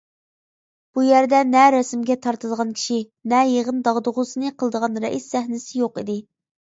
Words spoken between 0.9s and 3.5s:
بۇ يەردە نە رەسىمگە تارتىدىغان كىشى، نە